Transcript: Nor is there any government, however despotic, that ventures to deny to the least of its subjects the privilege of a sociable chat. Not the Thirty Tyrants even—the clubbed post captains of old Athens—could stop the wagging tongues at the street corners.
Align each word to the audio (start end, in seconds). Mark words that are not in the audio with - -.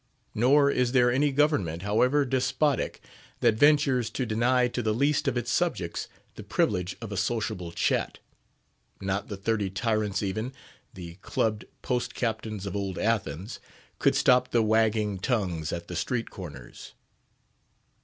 Nor 0.33 0.71
is 0.71 0.93
there 0.93 1.11
any 1.11 1.31
government, 1.31 1.83
however 1.83 2.25
despotic, 2.25 3.01
that 3.41 3.53
ventures 3.53 4.09
to 4.09 4.25
deny 4.25 4.67
to 4.67 4.81
the 4.81 4.95
least 4.95 5.27
of 5.27 5.37
its 5.37 5.51
subjects 5.51 6.07
the 6.33 6.41
privilege 6.41 6.95
of 7.01 7.11
a 7.11 7.17
sociable 7.17 7.71
chat. 7.71 8.17
Not 8.99 9.27
the 9.27 9.37
Thirty 9.37 9.69
Tyrants 9.69 10.23
even—the 10.23 11.17
clubbed 11.21 11.65
post 11.83 12.15
captains 12.15 12.65
of 12.65 12.75
old 12.75 12.97
Athens—could 12.97 14.15
stop 14.15 14.49
the 14.49 14.63
wagging 14.63 15.19
tongues 15.19 15.71
at 15.71 15.87
the 15.87 15.95
street 15.95 16.31
corners. 16.31 16.93